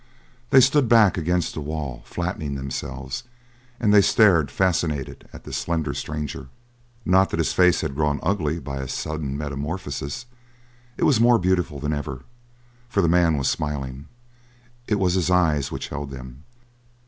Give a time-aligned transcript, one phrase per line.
[0.49, 3.23] They stood back against the wall, flattening themselves,
[3.79, 6.47] and they stared, fascinated, at the slender stranger.
[7.05, 10.25] Not that his face had grown ugly by a sudden metamorphosis.
[10.97, 12.23] It was more beautiful than ever,
[12.89, 14.07] for the man was smiling.
[14.87, 16.45] It was his eyes which held them.